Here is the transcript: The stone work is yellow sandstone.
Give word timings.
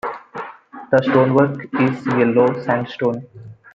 The 0.91 1.03
stone 1.03 1.35
work 1.35 1.67
is 1.79 2.07
yellow 2.17 2.59
sandstone. 2.63 3.27